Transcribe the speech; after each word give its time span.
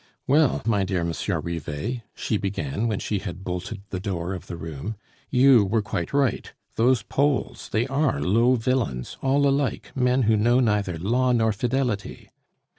"Well, 0.25 0.63
my 0.65 0.83
dear 0.83 1.03
Monsieur 1.03 1.39
Rivet," 1.39 2.01
she 2.15 2.35
began, 2.37 2.87
when 2.87 2.97
she 2.97 3.19
had 3.19 3.43
bolted 3.43 3.83
the 3.91 3.99
door 3.99 4.33
of 4.33 4.47
the 4.47 4.57
room. 4.57 4.95
"You 5.29 5.63
were 5.63 5.83
quite 5.83 6.11
right. 6.11 6.51
Those 6.73 7.03
Poles! 7.03 7.69
They 7.71 7.85
are 7.85 8.19
low 8.19 8.55
villains 8.55 9.17
all 9.21 9.47
alike, 9.47 9.91
men 9.93 10.23
who 10.23 10.35
know 10.35 10.59
neither 10.59 10.97
law 10.97 11.33
nor 11.33 11.53
fidelity." 11.53 12.31